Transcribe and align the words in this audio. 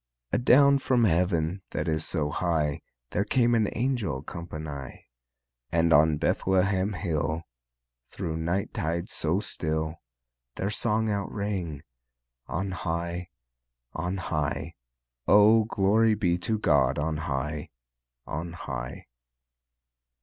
A'down 0.33 0.79
from 0.79 1.03
Heav'n 1.03 1.61
that 1.69 1.87
is 1.87 2.03
so 2.03 2.31
high 2.31 2.81
There 3.11 3.23
came 3.23 3.53
an 3.53 3.69
angel 3.73 4.23
companye, 4.23 5.03
And 5.71 5.93
on 5.93 6.17
Bethlehem 6.17 6.93
hill 6.93 7.43
Thro' 8.07 8.31
the 8.31 8.37
night 8.39 8.73
tide 8.73 9.09
so 9.09 9.39
still 9.39 9.97
Their 10.55 10.71
song 10.71 11.11
out 11.11 11.31
rang: 11.31 11.83
On 12.47 12.71
high, 12.71 13.29
On 13.93 14.17
high, 14.17 14.73
O 15.27 15.65
glory 15.65 16.15
be 16.15 16.35
to 16.39 16.57
God 16.57 16.97
on 16.97 17.17
high, 17.17 17.69
On 18.25 18.53
high! 18.53 19.05